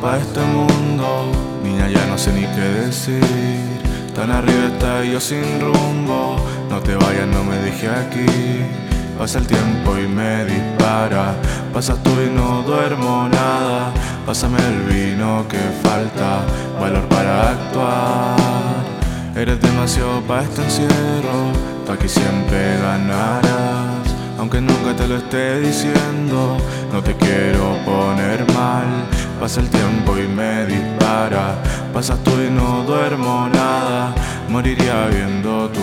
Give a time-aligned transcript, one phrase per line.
[0.00, 1.30] para este mundo.
[1.62, 3.20] Niña, ya no sé ni qué decir.
[4.14, 6.36] Tan arriba está yo sin rumbo.
[6.68, 8.26] No te vayas, no me dije aquí.
[9.18, 11.34] Pasa el tiempo y me dispara.
[11.72, 13.92] Pasas tú y no duermo nada.
[14.26, 16.40] Pásame el vino que falta.
[16.80, 18.84] Valor para actuar.
[19.36, 21.52] Eres demasiado para este encierro.
[21.86, 24.10] Tú aquí siempre ganarás.
[24.38, 26.56] Aunque nunca te lo esté diciendo,
[26.92, 29.06] no te quiero poner mal.
[29.40, 31.54] Pasa el tiempo y me dispara.
[31.94, 34.14] Pasas tú y no duermo nada.
[34.50, 35.79] Moriría viendo tu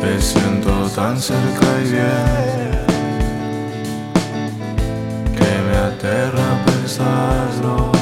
[0.00, 2.86] Te siento tan cerca y bien
[5.36, 7.92] que me aterra pensarlo.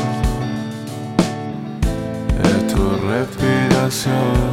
[2.45, 4.53] Es tu respiración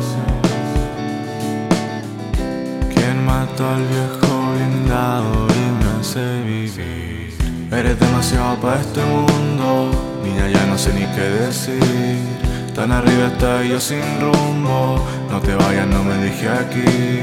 [2.94, 7.36] quien mató al viejo blindado y me hace vivir.
[7.72, 9.92] Eres demasiado para este mundo,
[10.24, 12.55] niña, ya no sé ni qué decir.
[12.76, 15.00] Tan arriba está yo sin rumbo.
[15.32, 17.22] No te vayas, no me dije aquí.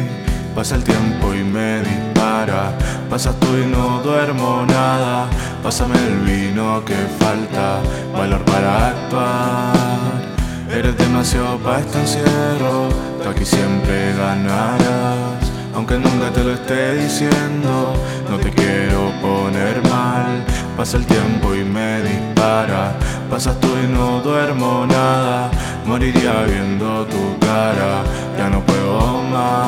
[0.54, 2.72] Pasa el tiempo y me dispara.
[3.10, 5.26] Pasas tú y no duermo nada.
[5.62, 7.80] Pásame el vino que falta.
[8.16, 9.72] Valor para actuar.
[10.70, 12.88] Eres demasiado para este encierro.
[13.22, 15.52] Tú aquí siempre ganarás.
[15.74, 17.92] Aunque nunca te lo esté diciendo,
[18.30, 20.44] no te quiero poner mal.
[20.78, 22.94] Pasa el tiempo y me dispara.
[23.32, 25.50] Pasas tú y no duermo nada.
[25.86, 28.02] Moriría viendo tu cara.
[28.36, 29.61] Ya no puedo más.